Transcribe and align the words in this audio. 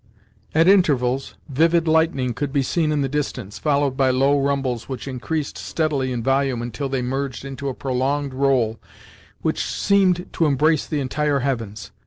At 0.55 0.67
intervals, 0.67 1.35
vivid 1.47 1.87
lightning 1.87 2.33
could 2.33 2.51
be 2.51 2.63
seen 2.63 2.91
in 2.91 3.01
the 3.03 3.07
distance, 3.07 3.59
followed 3.59 3.95
by 3.95 4.09
low 4.09 4.41
rumbles 4.41 4.89
which 4.89 5.07
increased 5.07 5.59
steadily 5.59 6.11
in 6.11 6.23
volume 6.23 6.63
until 6.63 6.89
they 6.89 7.03
merged 7.03 7.45
into 7.45 7.69
a 7.69 7.75
prolonged 7.75 8.33
roll 8.33 8.79
which 9.43 9.63
seemed 9.63 10.25
to 10.33 10.47
embrace 10.47 10.87
the 10.87 11.01
entire 11.01 11.41
heavens. 11.41 11.91